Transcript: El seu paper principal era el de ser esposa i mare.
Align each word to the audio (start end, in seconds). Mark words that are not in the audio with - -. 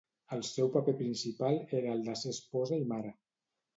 El 0.35 0.39
seu 0.47 0.69
paper 0.75 0.95
principal 1.01 1.59
era 1.81 1.93
el 1.99 2.01
de 2.11 2.17
ser 2.23 2.33
esposa 2.37 2.81
i 2.85 2.93
mare. 2.95 3.17